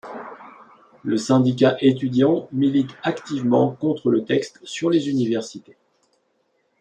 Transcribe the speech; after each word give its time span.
Le 1.03 1.15
syndicat 1.15 1.77
étudiant 1.79 2.49
milite 2.51 2.89
activement 3.03 3.71
contre 3.73 4.09
le 4.09 4.25
texte 4.25 4.59
sur 4.63 4.89
les 4.89 5.09
universités. 5.11 5.77